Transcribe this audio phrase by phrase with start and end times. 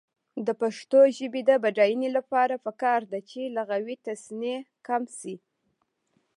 [0.45, 5.35] د پښتو ژبې د بډاینې لپاره پکار ده چې لغوي تصنع کم شي.